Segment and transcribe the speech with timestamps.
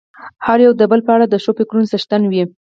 [0.45, 2.43] هر يو د بل په اړه د ښو فکرونو څښتن وي.